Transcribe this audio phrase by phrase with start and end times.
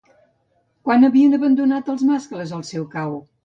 [0.87, 3.19] Quan havien abandonat els mascles el seu cau?